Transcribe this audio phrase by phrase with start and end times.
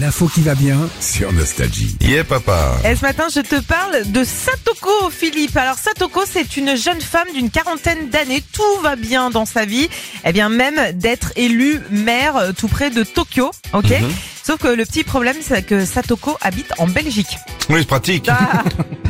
[0.00, 1.96] L'info qui va bien sur Nostalgie.
[2.00, 2.76] Yeah papa.
[2.84, 5.56] Et ce matin, je te parle de Satoko, Philippe.
[5.56, 8.42] Alors Satoko, c'est une jeune femme d'une quarantaine d'années.
[8.52, 9.88] Tout va bien dans sa vie.
[10.24, 13.52] Eh bien, même d'être élue maire euh, tout près de Tokyo.
[13.72, 13.90] Ok.
[13.90, 14.10] Mhm.
[14.42, 17.38] Sauf que le petit problème, c'est que Satoko habite en Belgique.
[17.70, 18.28] Oui, c'est pratique.
[18.28, 18.64] Ah,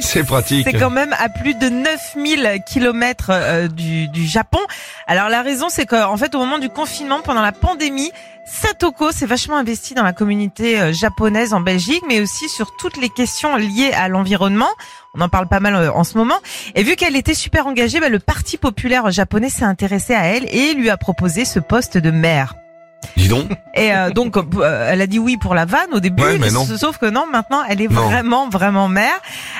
[0.00, 0.66] C'est pratique.
[0.68, 4.58] c'est quand même à plus de 9000 kilomètres euh, du, du Japon.
[5.06, 8.10] Alors la raison, c'est qu'en fait, au moment du confinement, pendant la pandémie,
[8.46, 12.96] Satoko s'est vachement investi dans la communauté euh, japonaise en Belgique, mais aussi sur toutes
[12.96, 14.68] les questions liées à l'environnement.
[15.14, 16.38] On en parle pas mal euh, en ce moment.
[16.74, 20.46] Et vu qu'elle était super engagée, bah, le Parti populaire japonais s'est intéressé à elle
[20.54, 22.54] et lui a proposé ce poste de maire.
[23.16, 23.46] Dis donc.
[23.74, 26.50] Et euh, donc, euh, elle a dit oui pour la vanne au début, Ouais, mais
[26.50, 26.64] non.
[26.66, 28.02] sauf que non, maintenant, elle est Non.
[28.08, 29.14] vraiment, vraiment mère.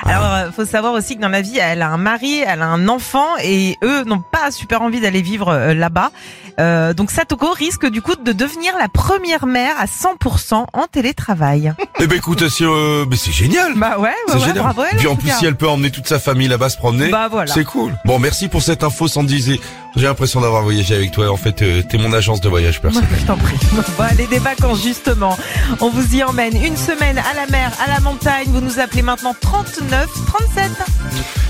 [0.05, 2.67] Alors, euh, faut savoir aussi que dans la vie, elle a un mari, elle a
[2.67, 6.11] un enfant, et eux n'ont pas super envie d'aller vivre euh, là-bas.
[6.59, 11.73] Euh, donc, Satoko risque du coup de devenir la première mère à 100% en télétravail.
[11.99, 13.73] Eh ben écoute, euh, c'est génial.
[13.75, 14.57] bah ouais, ouais, c'est ouais, génial.
[14.59, 14.97] bravo elle.
[14.97, 15.35] Puis en plus, cas.
[15.35, 17.51] si elle peut emmener toute sa famille là-bas se promener, Bah voilà.
[17.51, 17.93] c'est cool.
[18.05, 19.59] Bon, merci pour cette info, Sandy.
[19.95, 21.29] J'ai l'impression d'avoir voyagé avec toi.
[21.31, 23.09] En fait, euh, t'es mon agence de voyage Moi, personnel.
[23.19, 23.57] je t'en prie.
[23.73, 25.37] Bon, allez, des vacances, justement.
[25.79, 28.47] On vous y emmène une semaine à la mer, à la montagne.
[28.47, 30.71] Vous nous appelez maintenant 39 37.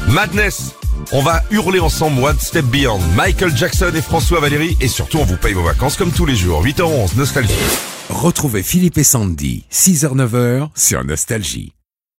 [0.07, 0.75] Madness.
[1.13, 2.99] On va hurler ensemble One Step Beyond.
[3.15, 4.77] Michael Jackson et François Valéry.
[4.81, 6.63] Et surtout, on vous paye vos vacances comme tous les jours.
[6.63, 7.53] 8h11, Nostalgie.
[8.09, 11.73] Retrouvez Philippe et Sandy, 6h-9h sur Nostalgie.